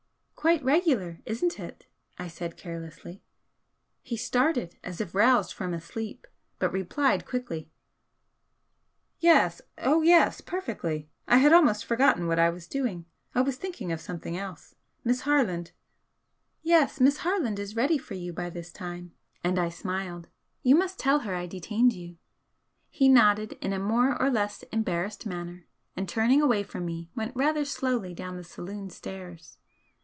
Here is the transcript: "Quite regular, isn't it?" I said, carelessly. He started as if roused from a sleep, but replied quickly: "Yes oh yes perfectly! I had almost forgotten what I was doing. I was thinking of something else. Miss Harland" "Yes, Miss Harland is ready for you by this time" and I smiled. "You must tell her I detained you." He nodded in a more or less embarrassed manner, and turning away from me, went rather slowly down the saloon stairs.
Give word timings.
"Quite 0.35 0.63
regular, 0.63 1.19
isn't 1.27 1.59
it?" 1.59 1.85
I 2.17 2.27
said, 2.27 2.57
carelessly. 2.57 3.21
He 4.01 4.17
started 4.17 4.75
as 4.83 4.99
if 4.99 5.13
roused 5.13 5.53
from 5.53 5.71
a 5.71 5.79
sleep, 5.79 6.25
but 6.57 6.71
replied 6.73 7.27
quickly: 7.27 7.69
"Yes 9.19 9.61
oh 9.77 10.01
yes 10.01 10.41
perfectly! 10.41 11.11
I 11.27 11.37
had 11.37 11.53
almost 11.53 11.85
forgotten 11.85 12.25
what 12.25 12.39
I 12.39 12.49
was 12.49 12.65
doing. 12.65 13.05
I 13.35 13.41
was 13.41 13.57
thinking 13.57 13.91
of 13.91 14.01
something 14.01 14.35
else. 14.35 14.73
Miss 15.03 15.21
Harland" 15.21 15.73
"Yes, 16.63 16.99
Miss 16.99 17.17
Harland 17.17 17.59
is 17.59 17.75
ready 17.75 17.99
for 17.99 18.15
you 18.15 18.33
by 18.33 18.49
this 18.49 18.71
time" 18.71 19.11
and 19.43 19.59
I 19.59 19.69
smiled. 19.69 20.27
"You 20.63 20.73
must 20.73 20.97
tell 20.97 21.19
her 21.19 21.35
I 21.35 21.45
detained 21.45 21.93
you." 21.93 22.17
He 22.89 23.07
nodded 23.09 23.59
in 23.61 23.73
a 23.73 23.79
more 23.79 24.19
or 24.19 24.31
less 24.31 24.63
embarrassed 24.71 25.27
manner, 25.27 25.67
and 25.95 26.09
turning 26.09 26.41
away 26.41 26.63
from 26.63 26.83
me, 26.83 27.11
went 27.15 27.35
rather 27.35 27.63
slowly 27.63 28.15
down 28.15 28.37
the 28.37 28.43
saloon 28.43 28.89
stairs. 28.89 29.59